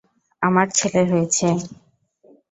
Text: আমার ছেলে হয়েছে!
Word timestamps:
আমার 0.41 0.67
ছেলে 0.77 1.01
হয়েছে! 1.11 1.47